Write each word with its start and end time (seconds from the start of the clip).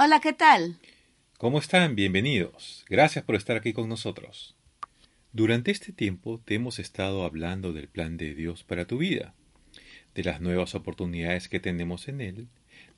Hola, 0.00 0.20
¿qué 0.20 0.32
tal? 0.32 0.78
¿Cómo 1.38 1.58
están? 1.58 1.96
Bienvenidos. 1.96 2.84
Gracias 2.88 3.24
por 3.24 3.34
estar 3.34 3.56
aquí 3.56 3.72
con 3.72 3.88
nosotros. 3.88 4.54
Durante 5.32 5.72
este 5.72 5.92
tiempo 5.92 6.40
te 6.44 6.54
hemos 6.54 6.78
estado 6.78 7.24
hablando 7.24 7.72
del 7.72 7.88
plan 7.88 8.16
de 8.16 8.32
Dios 8.32 8.62
para 8.62 8.84
tu 8.84 8.98
vida, 8.98 9.34
de 10.14 10.22
las 10.22 10.40
nuevas 10.40 10.76
oportunidades 10.76 11.48
que 11.48 11.58
tenemos 11.58 12.06
en 12.06 12.20
Él, 12.20 12.46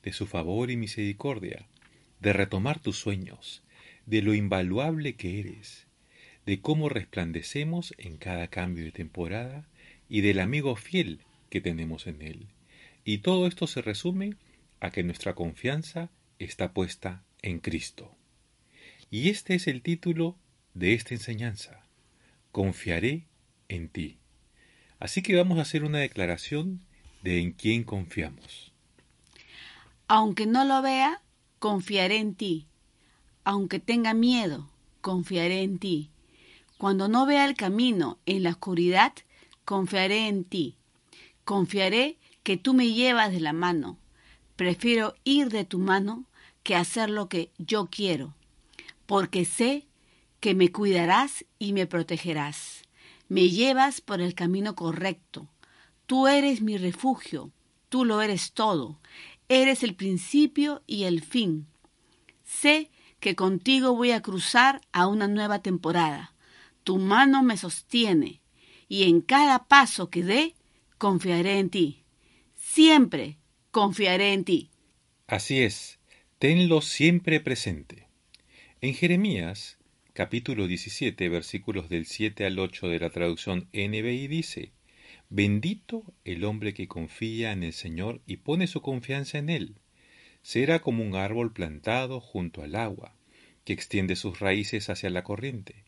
de 0.03 0.13
su 0.13 0.27
favor 0.27 0.69
y 0.69 0.77
misericordia, 0.77 1.65
de 2.19 2.33
retomar 2.33 2.77
tus 2.77 2.99
sueños, 2.99 3.63
de 4.05 4.21
lo 4.21 4.35
invaluable 4.35 5.15
que 5.15 5.39
eres, 5.39 5.87
de 6.45 6.61
cómo 6.61 6.87
resplandecemos 6.87 7.95
en 7.97 8.17
cada 8.17 8.47
cambio 8.47 8.85
de 8.85 8.91
temporada 8.91 9.67
y 10.07 10.21
del 10.21 10.39
amigo 10.39 10.75
fiel 10.75 11.21
que 11.49 11.61
tenemos 11.61 12.05
en 12.05 12.21
Él. 12.21 12.45
Y 13.03 13.17
todo 13.17 13.47
esto 13.47 13.65
se 13.65 13.81
resume 13.81 14.35
a 14.79 14.91
que 14.91 15.01
nuestra 15.01 15.33
confianza 15.33 16.11
está 16.43 16.73
puesta 16.73 17.23
en 17.41 17.59
Cristo. 17.59 18.15
Y 19.09 19.29
este 19.29 19.55
es 19.55 19.67
el 19.67 19.81
título 19.81 20.37
de 20.73 20.93
esta 20.93 21.13
enseñanza. 21.13 21.83
Confiaré 22.51 23.25
en 23.67 23.89
ti. 23.89 24.17
Así 24.99 25.21
que 25.21 25.35
vamos 25.35 25.57
a 25.57 25.63
hacer 25.63 25.83
una 25.83 25.99
declaración 25.99 26.81
de 27.23 27.41
en 27.41 27.51
quién 27.51 27.83
confiamos. 27.83 28.71
Aunque 30.07 30.45
no 30.45 30.65
lo 30.65 30.81
vea, 30.81 31.21
confiaré 31.59 32.17
en 32.17 32.35
ti. 32.35 32.67
Aunque 33.43 33.79
tenga 33.79 34.13
miedo, 34.13 34.69
confiaré 35.01 35.63
en 35.63 35.79
ti. 35.79 36.09
Cuando 36.77 37.07
no 37.07 37.25
vea 37.25 37.45
el 37.45 37.55
camino 37.55 38.19
en 38.25 38.43
la 38.43 38.51
oscuridad, 38.51 39.13
confiaré 39.65 40.27
en 40.27 40.43
ti. 40.43 40.75
Confiaré 41.43 42.17
que 42.43 42.57
tú 42.57 42.73
me 42.73 42.91
llevas 42.93 43.31
de 43.31 43.39
la 43.39 43.53
mano. 43.53 43.97
Prefiero 44.55 45.15
ir 45.23 45.49
de 45.49 45.65
tu 45.65 45.79
mano 45.79 46.25
que 46.63 46.75
hacer 46.75 47.09
lo 47.09 47.29
que 47.29 47.51
yo 47.57 47.87
quiero, 47.91 48.35
porque 49.05 49.45
sé 49.45 49.87
que 50.39 50.55
me 50.55 50.71
cuidarás 50.71 51.45
y 51.59 51.73
me 51.73 51.87
protegerás. 51.87 52.83
Me 53.29 53.49
llevas 53.49 54.01
por 54.01 54.19
el 54.19 54.33
camino 54.33 54.75
correcto. 54.75 55.47
Tú 56.05 56.27
eres 56.27 56.61
mi 56.61 56.77
refugio, 56.77 57.51
tú 57.89 58.03
lo 58.03 58.21
eres 58.21 58.51
todo. 58.51 58.99
Eres 59.47 59.83
el 59.83 59.95
principio 59.95 60.81
y 60.87 61.03
el 61.03 61.21
fin. 61.21 61.67
Sé 62.43 62.89
que 63.19 63.35
contigo 63.35 63.95
voy 63.95 64.11
a 64.11 64.21
cruzar 64.21 64.81
a 64.91 65.07
una 65.07 65.27
nueva 65.27 65.61
temporada. 65.61 66.33
Tu 66.83 66.97
mano 66.97 67.43
me 67.43 67.55
sostiene 67.55 68.41
y 68.89 69.03
en 69.03 69.21
cada 69.21 69.67
paso 69.67 70.09
que 70.09 70.23
dé 70.23 70.55
confiaré 70.97 71.59
en 71.59 71.69
ti. 71.69 72.03
Siempre 72.55 73.37
confiaré 73.71 74.33
en 74.33 74.43
ti. 74.43 74.71
Así 75.27 75.61
es, 75.61 76.00
tenlo 76.41 76.81
siempre 76.81 77.39
presente. 77.39 78.07
En 78.81 78.95
Jeremías, 78.95 79.77
capítulo 80.13 80.65
17, 80.65 81.29
versículos 81.29 81.87
del 81.87 82.07
7 82.07 82.47
al 82.47 82.57
8 82.57 82.87
de 82.87 82.99
la 82.99 83.11
traducción 83.11 83.69
NBI 83.73 84.27
dice, 84.27 84.71
Bendito 85.29 86.03
el 86.25 86.43
hombre 86.43 86.73
que 86.73 86.87
confía 86.87 87.51
en 87.51 87.61
el 87.61 87.73
Señor 87.73 88.23
y 88.25 88.37
pone 88.37 88.65
su 88.65 88.81
confianza 88.81 89.37
en 89.37 89.51
Él. 89.51 89.75
Será 90.41 90.79
como 90.79 91.03
un 91.03 91.13
árbol 91.13 91.53
plantado 91.53 92.19
junto 92.19 92.63
al 92.63 92.73
agua, 92.73 93.15
que 93.63 93.73
extiende 93.73 94.15
sus 94.15 94.39
raíces 94.39 94.89
hacia 94.89 95.11
la 95.11 95.23
corriente. 95.23 95.83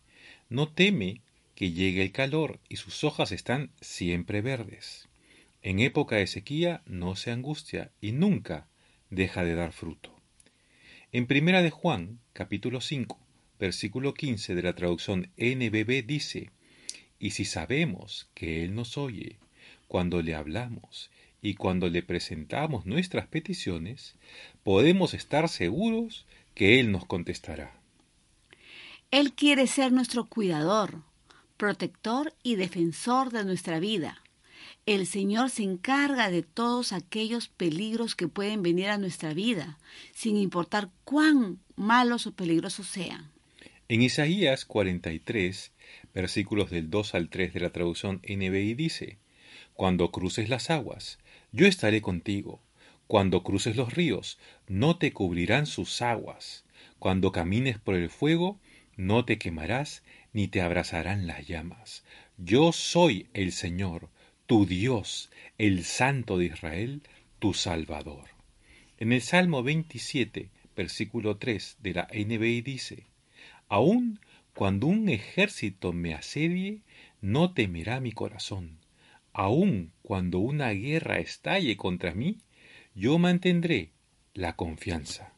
No 0.50 0.70
teme 0.72 1.22
que 1.56 1.72
llegue 1.72 2.04
el 2.04 2.12
calor 2.12 2.60
y 2.70 2.76
sus 2.76 3.04
hojas 3.04 3.32
están 3.32 3.72
siempre 3.82 4.42
verdes. 4.42 5.10
En 5.64 5.80
época 5.80 6.18
de 6.18 6.28
sequía 6.28 6.84
no 6.86 7.16
se 7.16 7.32
angustia 7.32 7.90
y 8.02 8.12
nunca 8.12 8.68
deja 9.10 9.44
de 9.44 9.56
dar 9.56 9.72
fruto. 9.72 10.13
En 11.16 11.28
Primera 11.28 11.62
de 11.62 11.70
Juan, 11.70 12.18
capítulo 12.34 12.82
5, 12.82 13.20
versículo 13.60 14.16
15 14.16 14.56
de 14.56 14.64
la 14.64 14.74
traducción 14.74 15.30
NBB 15.38 16.04
dice, 16.08 16.50
Y 17.20 17.30
si 17.30 17.46
sabemos 17.46 18.32
que 18.34 18.64
Él 18.64 18.74
nos 18.74 18.98
oye 18.98 19.38
cuando 19.88 20.24
le 20.24 20.34
hablamos 20.34 21.12
y 21.40 21.54
cuando 21.54 21.88
le 21.88 22.02
presentamos 22.02 22.88
nuestras 22.88 23.28
peticiones, 23.28 24.16
podemos 24.64 25.14
estar 25.14 25.50
seguros 25.50 26.26
que 26.56 26.80
Él 26.80 26.92
nos 26.92 27.06
contestará. 27.06 27.80
Él 29.12 29.34
quiere 29.34 29.68
ser 29.68 29.92
nuestro 29.92 30.26
cuidador, 30.26 31.04
protector 31.58 32.34
y 32.42 32.56
defensor 32.56 33.30
de 33.30 33.46
nuestra 33.46 33.80
vida. 33.80 34.23
El 34.86 35.08
Señor 35.08 35.50
se 35.50 35.64
encarga 35.64 36.30
de 36.30 36.42
todos 36.44 36.92
aquellos 36.92 37.48
peligros 37.48 38.16
que 38.16 38.28
pueden 38.28 38.64
venir 38.64 38.90
a 38.90 38.98
nuestra 38.98 39.34
vida, 39.34 39.80
sin 40.14 40.36
importar 40.36 40.90
cuán 41.06 41.60
malos 41.78 42.28
o 42.28 42.34
peligrosos 42.34 42.88
sean. 42.88 43.32
En 43.88 44.02
Isaías 44.02 44.66
43, 44.66 45.72
versículos 46.14 46.70
del 46.70 46.90
2 46.90 47.16
al 47.16 47.30
3 47.30 47.54
de 47.54 47.60
la 47.62 47.70
traducción 47.70 48.22
NBI 48.28 48.74
dice, 48.74 49.20
Cuando 49.74 50.12
cruces 50.12 50.50
las 50.50 50.70
aguas, 50.70 51.18
yo 51.54 51.66
estaré 51.66 52.02
contigo. 52.02 52.60
Cuando 53.08 53.42
cruces 53.42 53.78
los 53.78 53.94
ríos, 53.94 54.38
no 54.68 54.98
te 54.98 55.14
cubrirán 55.14 55.66
sus 55.66 56.02
aguas. 56.02 56.66
Cuando 57.00 57.32
camines 57.32 57.78
por 57.80 57.96
el 57.96 58.10
fuego, 58.10 58.60
no 58.98 59.24
te 59.24 59.38
quemarás 59.38 60.04
ni 60.34 60.50
te 60.50 60.62
abrazarán 60.62 61.26
las 61.26 61.48
llamas. 61.48 62.04
Yo 62.38 62.74
soy 62.74 63.28
el 63.34 63.54
Señor, 63.54 64.10
tu 64.54 64.68
Dios, 64.68 65.32
el 65.58 65.84
Santo 65.84 66.38
de 66.38 66.46
Israel, 66.46 67.02
tu 67.40 67.56
Salvador. 67.56 68.26
En 69.00 69.12
el 69.12 69.24
Salmo 69.24 69.64
27, 69.64 70.52
versículo 70.76 71.38
3 71.38 71.78
de 71.80 71.94
la 71.96 72.08
NBI 72.14 72.62
dice, 72.62 73.08
Aun 73.68 74.20
cuando 74.54 74.86
un 74.86 75.10
ejército 75.10 75.92
me 75.92 76.14
asedie, 76.14 76.82
no 77.20 77.56
temerá 77.56 78.00
mi 78.00 78.12
corazón. 78.12 78.78
Aun 79.32 79.92
cuando 80.04 80.38
una 80.38 80.70
guerra 80.70 81.18
estalle 81.18 81.76
contra 81.76 82.14
mí, 82.14 82.38
yo 82.94 83.18
mantendré 83.18 83.90
la 84.36 84.56
confianza. 84.56 85.34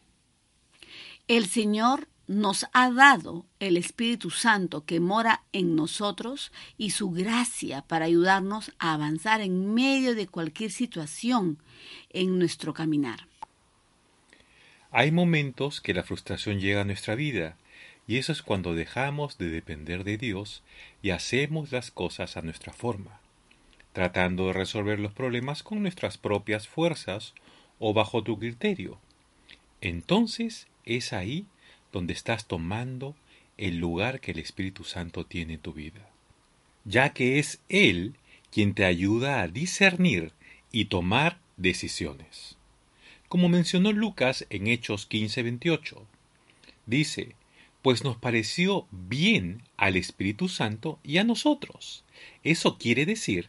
El 1.30 1.46
Señor 1.46 2.10
nos 2.28 2.66
ha 2.74 2.92
dado 2.92 3.46
el 3.60 3.78
Espíritu 3.78 4.32
Santo 4.32 4.86
que 4.86 5.00
mora 5.00 5.44
en 5.52 5.76
nosotros 5.76 6.52
y 6.78 6.92
su 6.92 7.12
gracia 7.12 7.82
para 7.82 8.06
ayudarnos 8.06 8.72
a 8.80 8.94
avanzar 8.94 9.42
en 9.42 9.74
medio 9.74 10.16
de 10.16 10.28
cualquier 10.28 10.72
situación 10.72 11.60
en 12.10 12.40
nuestro 12.40 12.74
caminar. 12.74 13.28
Hay 14.92 15.12
momentos 15.12 15.82
que 15.82 15.94
la 15.94 16.04
frustración 16.04 16.60
llega 16.60 16.82
a 16.82 16.86
nuestra 16.86 17.16
vida 17.16 17.58
y 18.08 18.18
eso 18.18 18.32
es 18.32 18.42
cuando 18.42 18.76
dejamos 18.76 19.38
de 19.38 19.50
depender 19.50 20.04
de 20.04 20.18
Dios 20.18 20.64
y 21.02 21.10
hacemos 21.10 21.72
las 21.72 21.92
cosas 21.92 22.38
a 22.38 22.42
nuestra 22.42 22.72
forma, 22.72 23.20
tratando 23.94 24.48
de 24.48 24.54
resolver 24.54 25.00
los 25.00 25.12
problemas 25.12 25.64
con 25.64 25.82
nuestras 25.82 26.18
propias 26.18 26.68
fuerzas 26.68 27.34
o 27.80 27.94
bajo 27.94 28.24
tu 28.24 28.40
criterio. 28.40 29.00
Entonces 29.82 30.68
es 30.86 31.14
ahí 31.14 31.46
donde 31.96 32.12
estás 32.12 32.46
tomando 32.46 33.16
el 33.56 33.78
lugar 33.78 34.20
que 34.20 34.32
el 34.32 34.40
Espíritu 34.40 34.84
Santo 34.84 35.26
tiene 35.26 35.54
en 35.54 35.62
tu 35.62 35.72
vida, 35.72 36.10
ya 36.84 37.14
que 37.14 37.40
es 37.40 37.62
Él 37.70 38.16
quien 38.52 38.74
te 38.74 38.84
ayuda 38.84 39.40
a 39.40 39.48
discernir 39.48 40.34
y 40.74 40.86
tomar 40.86 41.40
decisiones. 41.56 42.58
Como 43.30 43.48
mencionó 43.48 43.94
Lucas 43.94 44.46
en 44.50 44.68
Hechos 44.68 45.08
15:28, 45.10 46.02
dice, 46.86 47.34
pues 47.82 48.04
nos 48.04 48.18
pareció 48.18 48.88
bien 48.92 49.62
al 49.78 49.96
Espíritu 49.96 50.50
Santo 50.50 51.00
y 51.02 51.20
a 51.20 51.24
nosotros. 51.24 52.04
Eso 52.44 52.78
quiere 52.78 53.06
decir 53.06 53.48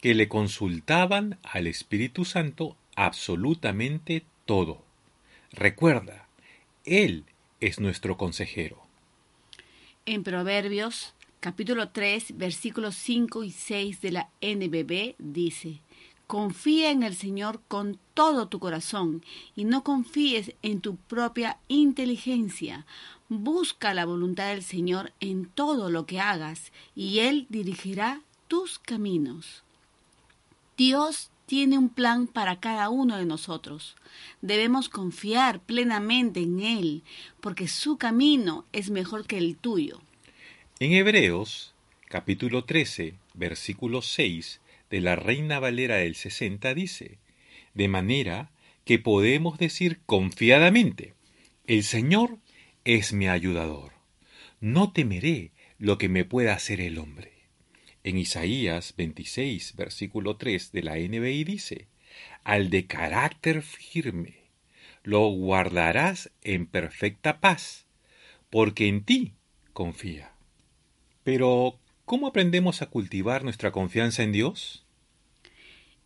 que 0.00 0.16
le 0.16 0.26
consultaban 0.26 1.38
al 1.44 1.68
Espíritu 1.68 2.24
Santo 2.24 2.76
absolutamente 2.96 4.24
todo. 4.46 4.82
Recuerda, 5.52 6.26
Él 6.84 7.24
es 7.60 7.80
nuestro 7.80 8.16
consejero. 8.16 8.78
En 10.06 10.22
Proverbios 10.22 11.14
capítulo 11.40 11.90
3 11.90 12.36
versículos 12.36 12.96
5 12.96 13.44
y 13.44 13.50
6 13.50 14.00
de 14.00 14.10
la 14.12 14.30
NBB 14.40 15.14
dice, 15.18 15.80
Confía 16.26 16.90
en 16.90 17.02
el 17.02 17.14
Señor 17.14 17.62
con 17.68 17.98
todo 18.12 18.48
tu 18.48 18.58
corazón 18.58 19.24
y 19.56 19.64
no 19.64 19.82
confíes 19.82 20.52
en 20.60 20.82
tu 20.82 20.96
propia 20.96 21.58
inteligencia. 21.68 22.84
Busca 23.30 23.94
la 23.94 24.04
voluntad 24.04 24.48
del 24.48 24.62
Señor 24.62 25.12
en 25.20 25.46
todo 25.46 25.88
lo 25.90 26.04
que 26.04 26.20
hagas 26.20 26.70
y 26.94 27.20
Él 27.20 27.46
dirigirá 27.48 28.20
tus 28.46 28.78
caminos. 28.78 29.62
Dios 30.76 31.30
tiene 31.48 31.78
un 31.78 31.88
plan 31.88 32.26
para 32.26 32.60
cada 32.60 32.90
uno 32.90 33.16
de 33.16 33.24
nosotros. 33.24 33.96
Debemos 34.42 34.90
confiar 34.90 35.60
plenamente 35.60 36.40
en 36.40 36.60
Él, 36.60 37.02
porque 37.40 37.68
su 37.68 37.96
camino 37.96 38.66
es 38.72 38.90
mejor 38.90 39.26
que 39.26 39.38
el 39.38 39.56
tuyo. 39.56 40.02
En 40.78 40.92
Hebreos, 40.92 41.72
capítulo 42.08 42.64
13, 42.64 43.14
versículo 43.32 44.02
6 44.02 44.60
de 44.90 45.00
la 45.00 45.16
Reina 45.16 45.58
Valera 45.58 45.96
del 45.96 46.16
60 46.16 46.74
dice, 46.74 47.16
de 47.72 47.88
manera 47.88 48.50
que 48.84 48.98
podemos 48.98 49.58
decir 49.58 50.00
confiadamente, 50.04 51.14
el 51.66 51.82
Señor 51.82 52.36
es 52.84 53.14
mi 53.14 53.26
ayudador. 53.26 53.92
No 54.60 54.92
temeré 54.92 55.52
lo 55.78 55.96
que 55.96 56.10
me 56.10 56.26
pueda 56.26 56.52
hacer 56.52 56.82
el 56.82 56.98
hombre. 56.98 57.37
En 58.04 58.16
Isaías 58.16 58.94
26, 58.96 59.74
versículo 59.76 60.36
3 60.36 60.72
de 60.72 60.82
la 60.82 60.96
NBI 60.96 61.44
dice, 61.44 61.88
al 62.44 62.70
de 62.70 62.86
carácter 62.86 63.62
firme, 63.62 64.38
lo 65.02 65.28
guardarás 65.28 66.30
en 66.42 66.66
perfecta 66.66 67.40
paz, 67.40 67.86
porque 68.50 68.88
en 68.88 69.04
ti 69.04 69.34
confía. 69.72 70.32
Pero, 71.24 71.78
¿cómo 72.04 72.26
aprendemos 72.26 72.82
a 72.82 72.86
cultivar 72.86 73.44
nuestra 73.44 73.72
confianza 73.72 74.22
en 74.22 74.32
Dios? 74.32 74.86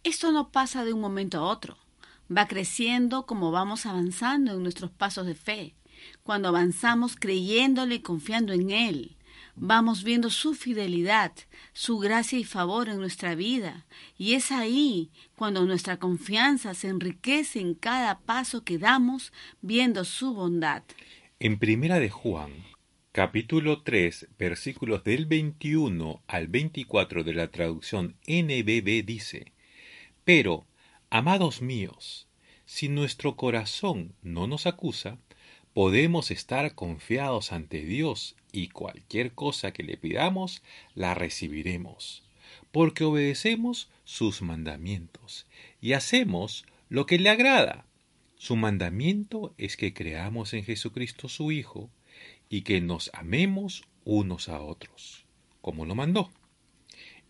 Esto 0.04 0.32
no 0.32 0.50
pasa 0.50 0.84
de 0.84 0.92
un 0.92 1.00
momento 1.00 1.38
a 1.38 1.42
otro. 1.42 1.76
Va 2.34 2.48
creciendo 2.48 3.24
como 3.26 3.52
vamos 3.52 3.86
avanzando 3.86 4.52
en 4.52 4.62
nuestros 4.62 4.90
pasos 4.90 5.26
de 5.26 5.34
fe. 5.34 5.74
Cuando 6.24 6.48
avanzamos 6.48 7.14
creyéndole 7.14 7.96
y 7.96 8.00
confiando 8.00 8.52
en 8.52 8.70
Él, 8.70 9.16
vamos 9.54 10.04
viendo 10.04 10.30
su 10.30 10.54
fidelidad, 10.54 11.32
su 11.72 11.98
gracia 11.98 12.38
y 12.38 12.44
favor 12.44 12.88
en 12.88 12.98
nuestra 12.98 13.34
vida. 13.34 13.86
Y 14.16 14.34
es 14.34 14.52
ahí 14.52 15.10
cuando 15.36 15.64
nuestra 15.66 15.98
confianza 15.98 16.74
se 16.74 16.88
enriquece 16.88 17.60
en 17.60 17.74
cada 17.74 18.20
paso 18.20 18.64
que 18.64 18.78
damos 18.78 19.32
viendo 19.60 20.04
su 20.04 20.34
bondad. 20.34 20.82
En 21.38 21.58
Primera 21.58 21.98
de 21.98 22.10
Juan, 22.10 22.52
capítulo 23.12 23.82
3, 23.82 24.28
versículos 24.38 25.04
del 25.04 25.26
21 25.26 26.22
al 26.26 26.48
24 26.48 27.24
de 27.24 27.34
la 27.34 27.48
traducción 27.48 28.16
NBB 28.26 29.04
dice, 29.04 29.52
Pero, 30.24 30.66
amados 31.10 31.62
míos, 31.62 32.28
si 32.64 32.88
nuestro 32.88 33.36
corazón 33.36 34.14
no 34.22 34.46
nos 34.46 34.66
acusa, 34.66 35.18
podemos 35.74 36.30
estar 36.30 36.74
confiados 36.74 37.52
ante 37.52 37.82
Dios 37.82 38.36
y 38.52 38.68
cualquier 38.68 39.32
cosa 39.32 39.72
que 39.72 39.82
le 39.82 39.96
pidamos 39.96 40.62
la 40.94 41.14
recibiremos, 41.14 42.22
porque 42.70 43.04
obedecemos 43.04 43.90
sus 44.04 44.42
mandamientos 44.42 45.46
y 45.80 45.94
hacemos 45.94 46.64
lo 46.88 47.06
que 47.06 47.18
le 47.18 47.30
agrada. 47.30 47.86
Su 48.36 48.56
mandamiento 48.56 49.54
es 49.56 49.76
que 49.76 49.94
creamos 49.94 50.52
en 50.52 50.64
Jesucristo 50.64 51.28
su 51.28 51.50
Hijo 51.52 51.90
y 52.48 52.62
que 52.62 52.80
nos 52.80 53.10
amemos 53.14 53.84
unos 54.04 54.48
a 54.48 54.60
otros, 54.60 55.24
como 55.60 55.86
lo 55.86 55.94
mandó. 55.94 56.30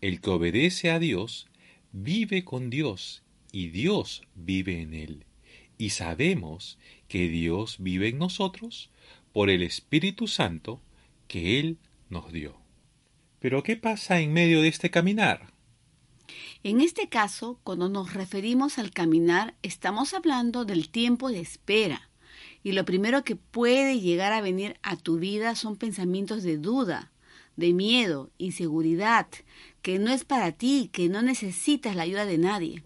El 0.01 0.19
que 0.19 0.31
obedece 0.31 0.91
a 0.91 0.99
Dios 0.99 1.47
vive 1.93 2.43
con 2.43 2.69
Dios 2.69 3.23
y 3.51 3.69
Dios 3.69 4.23
vive 4.35 4.81
en 4.81 4.93
él 4.93 5.25
y 5.77 5.89
sabemos 5.89 6.77
que 7.07 7.27
Dios 7.27 7.77
vive 7.79 8.09
en 8.09 8.17
nosotros 8.17 8.89
por 9.31 9.49
el 9.49 9.63
Espíritu 9.63 10.27
Santo 10.27 10.79
que 11.33 11.59
Él 11.59 11.79
nos 12.09 12.31
dio. 12.31 12.55
Pero 13.39 13.63
¿qué 13.63 13.75
pasa 13.75 14.19
en 14.19 14.33
medio 14.33 14.61
de 14.61 14.67
este 14.67 14.91
caminar? 14.91 15.51
En 16.61 16.79
este 16.79 17.09
caso, 17.09 17.59
cuando 17.63 17.89
nos 17.89 18.13
referimos 18.13 18.77
al 18.77 18.91
caminar, 18.91 19.55
estamos 19.63 20.13
hablando 20.13 20.63
del 20.63 20.89
tiempo 20.89 21.29
de 21.29 21.39
espera. 21.39 22.11
Y 22.61 22.73
lo 22.73 22.85
primero 22.85 23.23
que 23.23 23.35
puede 23.35 23.99
llegar 23.99 24.31
a 24.31 24.41
venir 24.41 24.77
a 24.83 24.95
tu 24.95 25.17
vida 25.17 25.55
son 25.55 25.75
pensamientos 25.75 26.43
de 26.43 26.59
duda, 26.59 27.11
de 27.55 27.73
miedo, 27.73 28.29
inseguridad, 28.37 29.25
que 29.81 29.97
no 29.97 30.11
es 30.11 30.25
para 30.25 30.51
ti, 30.51 30.91
que 30.93 31.09
no 31.09 31.23
necesitas 31.23 31.95
la 31.95 32.03
ayuda 32.03 32.27
de 32.27 32.37
nadie. 32.37 32.83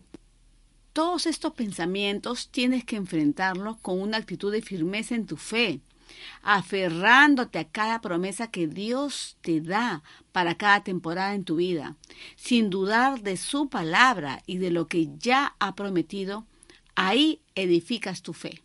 Todos 0.94 1.26
estos 1.26 1.52
pensamientos 1.52 2.48
tienes 2.50 2.86
que 2.86 2.96
enfrentarlos 2.96 3.76
con 3.82 4.00
una 4.00 4.16
actitud 4.16 4.54
de 4.54 4.62
firmeza 4.62 5.16
en 5.16 5.26
tu 5.26 5.36
fe, 5.36 5.82
aferrándote 6.42 7.60
a 7.60 7.70
cada 7.70 8.02
promesa 8.02 8.52
que 8.52 8.68
Dios 8.68 9.38
te 9.42 9.62
da 9.62 10.04
para 10.32 10.56
cada 10.56 10.84
temporada 10.84 11.34
en 11.34 11.44
tu 11.44 11.58
vida, 11.58 11.96
sin 12.36 12.70
dudar 12.70 13.22
de 13.22 13.38
su 13.38 13.70
palabra 13.70 14.44
y 14.46 14.58
de 14.58 14.72
lo 14.72 14.88
que 14.88 15.10
ya 15.18 15.56
ha 15.60 15.76
prometido, 15.76 16.46
ahí 16.96 17.42
edificas 17.56 18.22
tu 18.22 18.34
fe. 18.34 18.62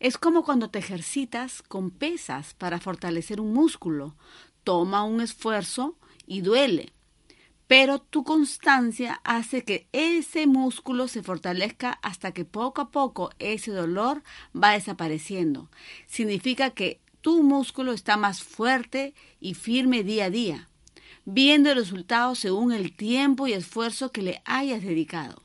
Es 0.00 0.16
como 0.16 0.44
cuando 0.44 0.70
te 0.70 0.78
ejercitas 0.78 1.62
con 1.62 1.90
pesas 1.90 2.54
para 2.54 2.78
fortalecer 2.78 3.40
un 3.40 3.52
músculo. 3.52 4.14
Toma 4.62 5.02
un 5.02 5.20
esfuerzo 5.20 5.96
y 6.26 6.42
duele, 6.42 6.92
pero 7.68 8.00
tu 8.00 8.24
constancia 8.24 9.20
hace 9.24 9.62
que 9.62 9.88
ese 9.92 10.46
músculo 10.46 11.06
se 11.06 11.22
fortalezca 11.22 11.92
hasta 12.02 12.32
que 12.32 12.46
poco 12.46 12.80
a 12.80 12.90
poco 12.90 13.30
ese 13.38 13.70
dolor 13.70 14.22
va 14.56 14.72
desapareciendo. 14.72 15.68
Significa 16.06 16.70
que 16.70 16.98
tu 17.20 17.42
músculo 17.42 17.92
está 17.92 18.16
más 18.16 18.42
fuerte 18.42 19.14
y 19.38 19.52
firme 19.52 20.02
día 20.02 20.24
a 20.24 20.30
día, 20.30 20.68
viendo 21.26 21.70
el 21.70 21.76
resultado 21.76 22.34
según 22.34 22.72
el 22.72 22.96
tiempo 22.96 23.46
y 23.46 23.52
esfuerzo 23.52 24.12
que 24.12 24.22
le 24.22 24.42
hayas 24.46 24.82
dedicado. 24.82 25.42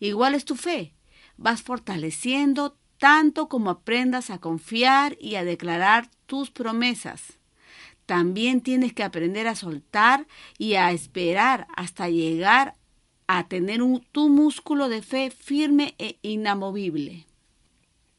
Igual 0.00 0.34
es 0.34 0.44
tu 0.44 0.56
fe, 0.56 0.94
vas 1.36 1.62
fortaleciendo 1.62 2.76
tanto 2.98 3.48
como 3.48 3.70
aprendas 3.70 4.30
a 4.30 4.38
confiar 4.38 5.16
y 5.20 5.36
a 5.36 5.44
declarar 5.44 6.10
tus 6.26 6.50
promesas. 6.50 7.38
También 8.06 8.60
tienes 8.60 8.92
que 8.92 9.02
aprender 9.02 9.48
a 9.48 9.56
soltar 9.56 10.26
y 10.58 10.74
a 10.74 10.92
esperar 10.92 11.66
hasta 11.76 12.08
llegar 12.08 12.74
a 13.26 13.48
tener 13.48 13.82
un, 13.82 14.04
tu 14.12 14.28
músculo 14.28 14.88
de 14.88 15.02
fe 15.02 15.30
firme 15.30 15.96
e 15.98 16.16
inamovible. 16.22 17.26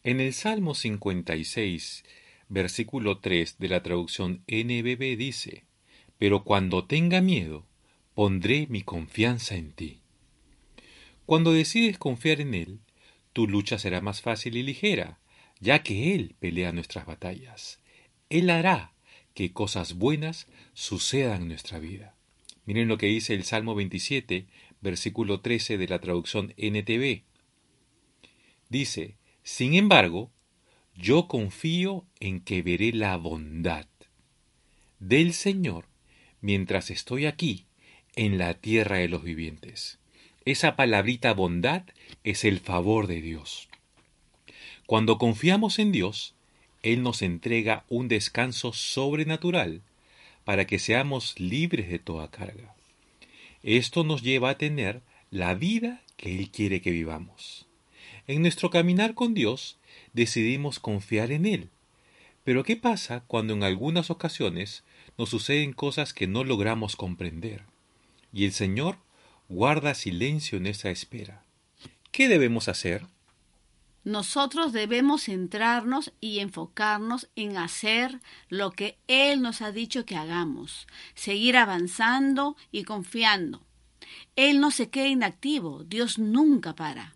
En 0.03 0.19
el 0.19 0.33
Salmo 0.33 0.75
56, 0.75 2.03
versículo 2.49 3.19
3 3.19 3.57
de 3.59 3.69
la 3.69 3.81
traducción 3.81 4.43
NBB 4.47 5.17
dice, 5.17 5.63
Pero 6.17 6.43
cuando 6.43 6.85
tenga 6.85 7.21
miedo, 7.21 7.65
pondré 8.13 8.67
mi 8.67 8.83
confianza 8.83 9.55
en 9.55 9.71
ti. 9.71 10.01
Cuando 11.25 11.53
decides 11.53 11.97
confiar 11.97 12.41
en 12.41 12.53
Él, 12.53 12.79
tu 13.31 13.47
lucha 13.47 13.79
será 13.79 14.01
más 14.01 14.21
fácil 14.21 14.57
y 14.57 14.63
ligera, 14.63 15.19
ya 15.59 15.83
que 15.83 16.13
Él 16.15 16.35
pelea 16.39 16.71
nuestras 16.73 17.05
batallas. 17.05 17.79
Él 18.29 18.49
hará 18.49 18.93
que 19.37 19.53
cosas 19.53 19.93
buenas 19.93 20.47
sucedan 20.73 21.43
en 21.43 21.49
nuestra 21.49 21.77
vida. 21.77 22.15
Miren 22.65 22.87
lo 22.87 22.97
que 22.97 23.05
dice 23.05 23.35
el 23.35 23.43
Salmo 23.43 23.75
27, 23.75 24.47
versículo 24.81 25.41
13 25.41 25.77
de 25.77 25.87
la 25.87 25.99
traducción 25.99 26.55
NTV. 26.57 27.21
Dice, 28.67 29.15
sin 29.43 29.75
embargo, 29.75 30.31
yo 30.95 31.27
confío 31.27 32.03
en 32.19 32.41
que 32.41 32.63
veré 32.63 32.91
la 32.93 33.15
bondad 33.15 33.85
del 34.97 35.33
Señor 35.33 35.85
mientras 36.41 36.89
estoy 36.89 37.27
aquí 37.27 37.67
en 38.15 38.39
la 38.39 38.55
tierra 38.55 38.97
de 38.97 39.07
los 39.07 39.21
vivientes. 39.21 39.99
Esa 40.45 40.75
palabrita 40.75 41.35
bondad 41.35 41.83
es 42.23 42.43
el 42.43 42.59
favor 42.59 43.05
de 43.05 43.21
Dios. 43.21 43.69
Cuando 44.87 45.19
confiamos 45.19 45.77
en 45.77 45.91
Dios, 45.91 46.33
él 46.93 47.03
nos 47.03 47.21
entrega 47.21 47.83
un 47.89 48.07
descanso 48.07 48.71
sobrenatural 48.71 49.81
para 50.45 50.65
que 50.65 50.79
seamos 50.79 51.37
libres 51.37 51.89
de 51.89 51.99
toda 51.99 52.31
carga. 52.31 52.73
Esto 53.61 54.05
nos 54.05 54.21
lleva 54.21 54.51
a 54.51 54.57
tener 54.57 55.01
la 55.29 55.53
vida 55.53 56.01
que 56.15 56.39
Él 56.39 56.49
quiere 56.49 56.81
que 56.81 56.91
vivamos. 56.91 57.65
En 58.27 58.41
nuestro 58.41 58.69
caminar 58.69 59.13
con 59.13 59.33
Dios 59.33 59.77
decidimos 60.13 60.79
confiar 60.79 61.33
en 61.33 61.45
Él. 61.45 61.69
Pero 62.45 62.63
¿qué 62.63 62.77
pasa 62.77 63.25
cuando 63.27 63.53
en 63.53 63.63
algunas 63.63 64.09
ocasiones 64.09 64.85
nos 65.17 65.29
suceden 65.29 65.73
cosas 65.73 66.13
que 66.13 66.27
no 66.27 66.45
logramos 66.45 66.95
comprender? 66.95 67.63
Y 68.31 68.45
el 68.45 68.53
Señor 68.53 68.97
guarda 69.49 69.93
silencio 69.93 70.57
en 70.57 70.67
esa 70.67 70.89
espera. 70.89 71.43
¿Qué 72.11 72.29
debemos 72.29 72.69
hacer? 72.69 73.05
Nosotros 74.07 74.71
debemos 74.71 75.23
centrarnos 75.25 76.13
y 76.21 76.39
enfocarnos 76.39 77.29
en 77.35 77.57
hacer 77.57 78.21
lo 78.47 78.71
que 78.71 78.97
Él 79.07 79.41
nos 79.41 79.61
ha 79.61 79.73
dicho 79.73 80.05
que 80.05 80.15
hagamos, 80.15 80.87
seguir 81.13 81.57
avanzando 81.57 82.55
y 82.71 82.85
confiando. 82.85 83.65
Él 84.37 84.61
no 84.61 84.71
se 84.71 84.89
queda 84.89 85.07
inactivo, 85.07 85.83
Dios 85.83 86.19
nunca 86.19 86.73
para. 86.73 87.15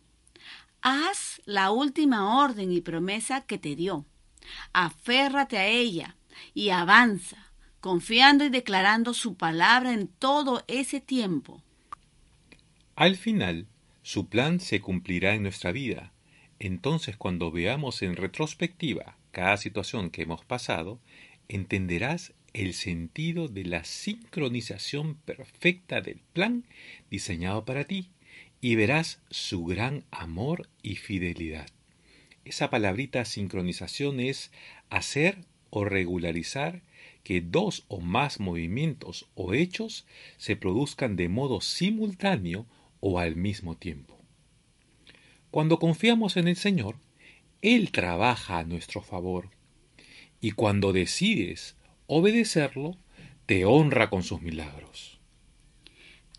Haz 0.81 1.41
la 1.45 1.71
última 1.71 2.37
orden 2.43 2.73
y 2.73 2.81
promesa 2.81 3.39
que 3.39 3.57
te 3.57 3.77
dio. 3.77 4.05
Aférrate 4.73 5.59
a 5.59 5.67
ella 5.67 6.17
y 6.53 6.71
avanza, 6.71 7.53
confiando 7.79 8.43
y 8.43 8.49
declarando 8.49 9.13
su 9.13 9.35
palabra 9.35 9.93
en 9.93 10.09
todo 10.09 10.65
ese 10.67 10.99
tiempo. 10.99 11.63
Al 12.97 13.15
final, 13.15 13.67
su 14.01 14.27
plan 14.27 14.59
se 14.59 14.81
cumplirá 14.81 15.35
en 15.35 15.43
nuestra 15.43 15.71
vida. 15.71 16.11
Entonces, 16.63 17.17
cuando 17.17 17.49
veamos 17.49 18.03
en 18.03 18.15
retrospectiva 18.15 19.17
cada 19.31 19.57
situación 19.57 20.11
que 20.11 20.21
hemos 20.21 20.45
pasado, 20.45 20.99
entenderás 21.47 22.33
el 22.53 22.75
sentido 22.75 23.47
de 23.47 23.65
la 23.65 23.83
sincronización 23.83 25.15
perfecta 25.15 26.01
del 26.01 26.19
plan 26.33 26.63
diseñado 27.09 27.65
para 27.65 27.85
ti 27.85 28.11
y 28.61 28.75
verás 28.75 29.23
su 29.31 29.65
gran 29.65 30.03
amor 30.11 30.69
y 30.83 30.97
fidelidad. 30.97 31.65
Esa 32.45 32.69
palabrita 32.69 33.25
sincronización 33.25 34.19
es 34.19 34.51
hacer 34.91 35.39
o 35.71 35.83
regularizar 35.83 36.83
que 37.23 37.41
dos 37.41 37.85
o 37.87 38.01
más 38.01 38.39
movimientos 38.39 39.27
o 39.33 39.55
hechos 39.55 40.05
se 40.37 40.55
produzcan 40.55 41.15
de 41.15 41.27
modo 41.27 41.59
simultáneo 41.59 42.67
o 42.99 43.17
al 43.17 43.35
mismo 43.35 43.75
tiempo. 43.77 44.20
Cuando 45.51 45.79
confiamos 45.79 46.37
en 46.37 46.47
el 46.47 46.55
Señor, 46.55 46.95
Él 47.61 47.91
trabaja 47.91 48.59
a 48.59 48.63
nuestro 48.63 49.01
favor. 49.01 49.49
Y 50.39 50.51
cuando 50.51 50.93
decides 50.93 51.75
obedecerlo, 52.07 52.97
te 53.45 53.65
honra 53.65 54.09
con 54.09 54.23
sus 54.23 54.41
milagros. 54.41 55.19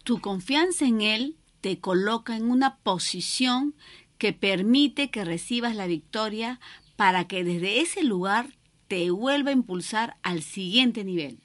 Tu 0.02 0.20
confianza 0.20 0.86
en 0.86 1.02
Él 1.02 1.36
te 1.60 1.78
coloca 1.78 2.36
en 2.36 2.50
una 2.50 2.78
posición 2.78 3.74
que 4.18 4.32
permite 4.32 5.10
que 5.10 5.24
recibas 5.24 5.76
la 5.76 5.86
victoria 5.86 6.58
para 6.96 7.28
que 7.28 7.44
desde 7.44 7.80
ese 7.80 8.02
lugar 8.02 8.56
te 8.88 9.10
vuelva 9.10 9.50
a 9.50 9.54
impulsar 9.54 10.16
al 10.22 10.42
siguiente 10.42 11.04
nivel. 11.04 11.38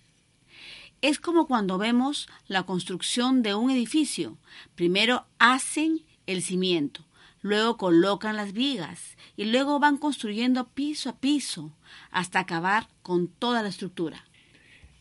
Es 1.01 1.19
como 1.19 1.47
cuando 1.47 1.77
vemos 1.77 2.27
la 2.47 2.63
construcción 2.63 3.43
de 3.43 3.55
un 3.55 3.69
edificio. 3.69 4.37
Primero 4.75 5.25
hacen 5.37 6.03
el 6.25 6.41
cimiento, 6.41 7.06
luego 7.41 7.77
colocan 7.77 8.35
las 8.35 8.53
vigas 8.53 9.17
y 9.35 9.45
luego 9.45 9.79
van 9.79 9.97
construyendo 9.97 10.67
piso 10.69 11.09
a 11.09 11.19
piso 11.19 11.71
hasta 12.11 12.39
acabar 12.39 12.87
con 13.01 13.27
toda 13.27 13.63
la 13.63 13.69
estructura. 13.69 14.25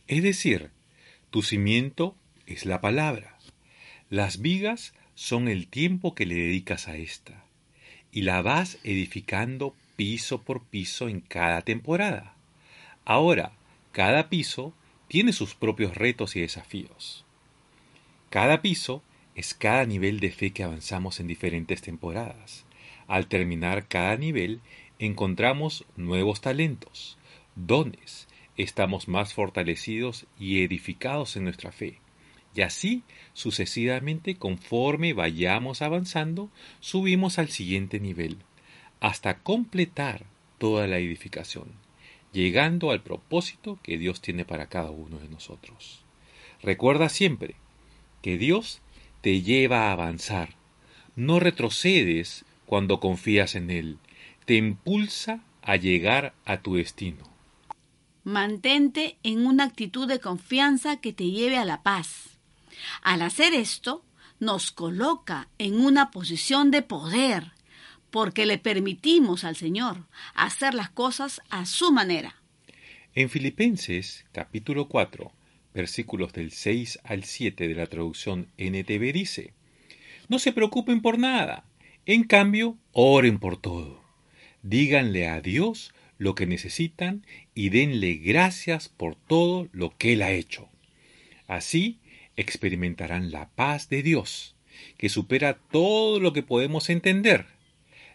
Es 0.06 0.22
decir, 0.22 0.70
tu 1.30 1.42
cimiento 1.42 2.14
es 2.46 2.64
la 2.64 2.80
palabra. 2.80 3.38
Las 4.08 4.40
vigas 4.40 4.94
son 5.14 5.48
el 5.48 5.66
tiempo 5.66 6.14
que 6.14 6.26
le 6.26 6.36
dedicas 6.36 6.88
a 6.88 6.96
esta. 6.96 7.44
Y 8.12 8.22
la 8.22 8.40
vas 8.42 8.78
edificando 8.84 9.74
piso 9.96 10.42
por 10.42 10.62
piso 10.62 11.08
en 11.08 11.20
cada 11.20 11.62
temporada. 11.62 12.34
Ahora, 13.04 13.52
cada 13.92 14.28
piso 14.28 14.72
tiene 15.08 15.32
sus 15.32 15.54
propios 15.54 15.96
retos 15.96 16.36
y 16.36 16.40
desafíos. 16.40 17.24
Cada 18.30 18.62
piso 18.62 19.02
es 19.36 19.52
cada 19.52 19.84
nivel 19.84 20.18
de 20.18 20.32
fe 20.32 20.50
que 20.50 20.64
avanzamos 20.64 21.20
en 21.20 21.26
diferentes 21.26 21.82
temporadas. 21.82 22.64
Al 23.06 23.28
terminar 23.28 23.86
cada 23.86 24.16
nivel, 24.16 24.60
encontramos 24.98 25.84
nuevos 25.94 26.40
talentos, 26.40 27.18
dones, 27.54 28.28
estamos 28.56 29.08
más 29.08 29.34
fortalecidos 29.34 30.26
y 30.40 30.62
edificados 30.62 31.36
en 31.36 31.44
nuestra 31.44 31.70
fe. 31.70 31.98
Y 32.54 32.62
así 32.62 33.02
sucesivamente 33.34 34.36
conforme 34.36 35.12
vayamos 35.12 35.82
avanzando, 35.82 36.50
subimos 36.80 37.38
al 37.38 37.50
siguiente 37.50 38.00
nivel, 38.00 38.38
hasta 39.00 39.40
completar 39.40 40.24
toda 40.56 40.86
la 40.86 40.96
edificación, 40.96 41.68
llegando 42.32 42.90
al 42.90 43.02
propósito 43.02 43.78
que 43.82 43.98
Dios 43.98 44.22
tiene 44.22 44.46
para 44.46 44.68
cada 44.68 44.90
uno 44.90 45.18
de 45.18 45.28
nosotros. 45.28 46.02
Recuerda 46.62 47.10
siempre 47.10 47.56
que 48.22 48.38
Dios 48.38 48.80
te 49.26 49.42
lleva 49.42 49.88
a 49.88 49.90
avanzar, 49.90 50.50
no 51.16 51.40
retrocedes 51.40 52.44
cuando 52.64 53.00
confías 53.00 53.56
en 53.56 53.72
Él, 53.72 53.98
te 54.44 54.54
impulsa 54.54 55.40
a 55.62 55.74
llegar 55.74 56.32
a 56.44 56.58
tu 56.58 56.76
destino. 56.76 57.24
Mantente 58.22 59.16
en 59.24 59.44
una 59.44 59.64
actitud 59.64 60.06
de 60.06 60.20
confianza 60.20 61.00
que 61.00 61.12
te 61.12 61.28
lleve 61.32 61.56
a 61.56 61.64
la 61.64 61.82
paz. 61.82 62.38
Al 63.02 63.20
hacer 63.20 63.52
esto, 63.52 64.04
nos 64.38 64.70
coloca 64.70 65.48
en 65.58 65.80
una 65.80 66.12
posición 66.12 66.70
de 66.70 66.82
poder, 66.82 67.50
porque 68.12 68.46
le 68.46 68.58
permitimos 68.58 69.42
al 69.42 69.56
Señor 69.56 70.06
hacer 70.36 70.72
las 70.72 70.90
cosas 70.90 71.42
a 71.50 71.66
su 71.66 71.90
manera. 71.90 72.36
En 73.12 73.28
Filipenses 73.28 74.24
capítulo 74.30 74.86
4, 74.86 75.32
versículos 75.76 76.32
del 76.32 76.50
6 76.50 77.00
al 77.04 77.22
7 77.22 77.68
de 77.68 77.74
la 77.74 77.86
traducción 77.86 78.48
NTV 78.56 79.12
dice, 79.12 79.52
No 80.28 80.40
se 80.40 80.52
preocupen 80.52 81.02
por 81.02 81.18
nada, 81.18 81.64
en 82.06 82.24
cambio, 82.24 82.78
oren 82.92 83.38
por 83.38 83.60
todo. 83.60 84.02
Díganle 84.62 85.28
a 85.28 85.40
Dios 85.40 85.92
lo 86.18 86.34
que 86.34 86.46
necesitan 86.46 87.26
y 87.54 87.68
denle 87.68 88.14
gracias 88.14 88.88
por 88.88 89.14
todo 89.16 89.68
lo 89.72 89.96
que 89.96 90.14
Él 90.14 90.22
ha 90.22 90.32
hecho. 90.32 90.68
Así 91.46 92.00
experimentarán 92.36 93.30
la 93.30 93.50
paz 93.50 93.88
de 93.88 94.02
Dios, 94.02 94.56
que 94.96 95.08
supera 95.08 95.58
todo 95.70 96.20
lo 96.20 96.32
que 96.32 96.42
podemos 96.42 96.90
entender. 96.90 97.46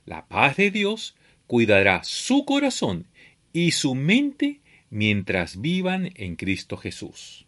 La 0.05 0.27
paz 0.27 0.57
de 0.57 0.71
Dios 0.71 1.15
cuidará 1.47 2.03
su 2.03 2.43
corazón 2.45 3.05
y 3.53 3.71
su 3.71 3.93
mente 3.93 4.61
mientras 4.89 5.61
vivan 5.61 6.11
en 6.15 6.35
Cristo 6.35 6.77
Jesús. 6.77 7.45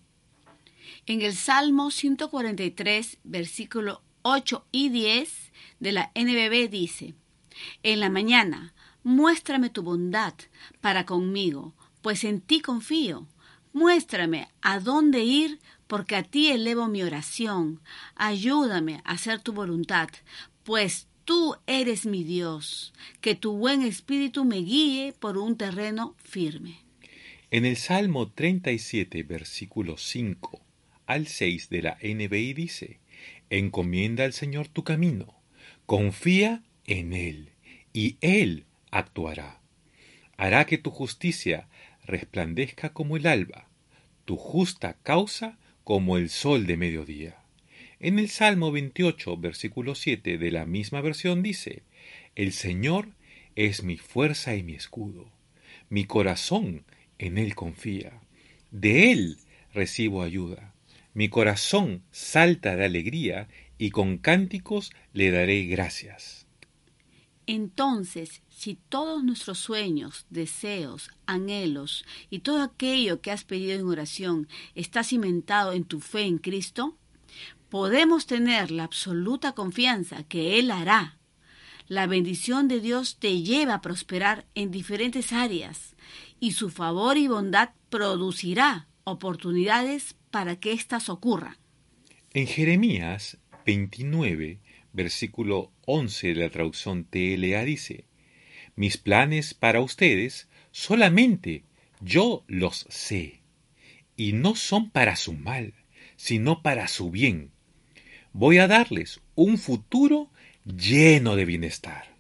En 1.06 1.22
el 1.22 1.36
Salmo 1.36 1.92
143, 1.92 3.20
versículo 3.24 4.02
8 4.22 4.66
y 4.72 4.90
10 4.90 5.52
de 5.80 5.92
la 5.92 6.12
NBB 6.16 6.70
dice, 6.70 7.14
En 7.84 8.00
la 8.00 8.10
mañana 8.10 8.74
Muéstrame 9.04 9.70
tu 9.70 9.84
bondad 9.84 10.34
para 10.80 11.06
conmigo, 11.06 11.74
pues 12.02 12.24
en 12.24 12.40
ti 12.40 12.62
confío. 12.62 13.28
Muéstrame 13.74 14.48
a 14.62 14.80
dónde 14.80 15.26
ir, 15.26 15.60
porque 15.88 16.16
a 16.16 16.24
ti 16.24 16.48
elevo 16.48 16.88
mi 16.88 17.04
oración. 17.04 17.82
Ayúdame 18.16 19.02
a 19.04 19.12
hacer 19.12 19.42
tu 19.42 19.52
voluntad, 19.52 20.08
pues 20.64 21.08
tú 21.26 21.58
eres 21.68 22.06
mi 22.06 22.24
Dios. 22.24 22.94
Que 23.20 23.36
tu 23.36 23.58
buen 23.58 23.82
espíritu 23.82 24.46
me 24.46 24.58
guíe 24.58 25.14
por 25.20 25.38
un 25.38 25.58
terreno 25.58 26.16
firme. 26.24 26.80
En 27.52 27.66
el 27.66 27.76
Salmo 27.76 28.32
37, 28.32 29.22
versículo 29.24 29.98
5 29.98 30.62
al 31.06 31.28
6 31.28 31.70
de 31.70 31.82
la 31.82 31.98
NBI 32.02 32.54
dice, 32.54 33.00
Encomienda 33.50 34.24
al 34.24 34.34
Señor 34.34 34.68
tu 34.68 34.84
camino, 34.84 35.36
confía 35.86 36.64
en 36.86 37.14
Él, 37.14 37.50
y 37.94 38.18
Él 38.22 38.66
actuará. 38.92 39.62
Hará 40.38 40.66
que 40.66 40.78
tu 40.78 40.90
justicia 40.90 41.68
resplandezca 42.06 42.94
como 42.94 43.18
el 43.18 43.28
alba, 43.28 43.70
tu 44.26 44.38
justa 44.38 44.98
causa 45.04 45.58
como 45.84 46.18
el 46.18 46.30
sol 46.30 46.66
de 46.66 46.78
mediodía. 46.78 47.38
En 48.00 48.20
el 48.20 48.30
Salmo 48.30 48.72
28, 48.72 49.38
versículo 49.38 49.96
7 49.96 50.38
de 50.38 50.52
la 50.52 50.66
misma 50.66 51.02
versión 51.02 51.42
dice, 51.44 51.84
El 52.36 52.52
Señor 52.52 53.10
es 53.56 53.84
mi 53.84 53.98
fuerza 53.98 54.56
y 54.56 54.64
mi 54.64 54.74
escudo. 54.74 55.32
Mi 55.90 56.06
corazón 56.06 56.84
en 57.20 57.38
Él 57.38 57.56
confía. 57.56 58.20
De 58.72 59.12
Él 59.12 59.38
recibo 59.74 60.24
ayuda. 60.24 60.73
Mi 61.14 61.30
corazón 61.30 62.04
salta 62.12 62.76
de 62.76 62.86
alegría 62.86 63.48
y 63.78 63.92
con 63.92 64.18
cánticos 64.18 64.92
le 65.14 65.30
daré 65.30 65.66
gracias. 65.66 66.48
Entonces, 67.46 68.42
si 68.50 68.76
todos 68.90 69.24
nuestros 69.24 69.60
sueños, 69.60 70.26
deseos, 70.30 71.12
anhelos 71.26 72.06
y 72.30 72.40
todo 72.40 72.64
aquello 72.64 73.22
que 73.22 73.32
has 73.32 73.44
pedido 73.44 73.78
en 73.78 73.86
oración 73.86 74.48
está 74.76 75.04
cimentado 75.04 75.74
en 75.74 75.84
tu 75.84 76.00
fe 76.00 76.22
en 76.22 76.38
Cristo, 76.38 76.98
podemos 77.70 78.26
tener 78.26 78.72
la 78.72 78.86
absoluta 78.86 79.52
confianza 79.52 80.24
que 80.24 80.58
Él 80.58 80.72
hará. 80.72 81.18
La 81.88 82.08
bendición 82.08 82.70
de 82.70 82.80
Dios 82.80 83.18
te 83.18 83.42
lleva 83.42 83.76
a 83.76 83.82
prosperar 83.82 84.46
en 84.56 84.72
diferentes 84.72 85.34
áreas 85.34 85.96
y 86.40 86.54
su 86.54 86.70
favor 86.70 87.18
y 87.18 87.28
bondad 87.28 87.72
producirá 87.90 88.88
oportunidades 89.04 90.16
para 90.34 90.56
que 90.56 90.72
éstas 90.74 91.10
ocurran. 91.10 91.56
En 92.34 92.48
Jeremías 92.48 93.38
29, 93.68 94.60
versículo 94.92 95.72
11 95.86 96.30
de 96.30 96.36
la 96.36 96.50
traducción 96.50 97.06
TLA 97.06 97.64
dice, 97.64 98.06
Mis 98.76 98.98
planes 98.98 99.54
para 99.54 99.80
ustedes 99.80 100.50
solamente 100.72 101.66
yo 102.02 102.44
los 102.48 102.88
sé, 102.90 103.44
y 104.18 104.34
no 104.34 104.56
son 104.56 104.90
para 104.90 105.16
su 105.18 105.34
mal, 105.34 105.76
sino 106.16 106.64
para 106.64 106.88
su 106.88 107.12
bien. 107.12 107.52
voy 108.34 108.58
a 108.58 108.68
darles 108.68 109.22
un 109.36 109.60
futuro 109.60 110.32
lleno 110.66 111.36
de 111.36 111.46
bienestar. 111.46 112.18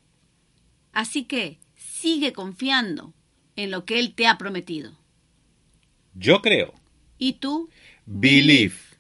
Así 0.92 1.24
que 1.24 1.58
sigue 1.76 2.32
confiando 2.32 3.16
en 3.56 3.72
lo 3.72 3.86
que 3.86 3.98
Él 3.98 4.14
te 4.14 4.28
ha 4.28 4.38
prometido. 4.38 4.92
Yo 6.14 6.44
creo. 6.44 6.76
¿Y 7.18 7.34
tú? 7.34 7.70
belief 8.08 8.93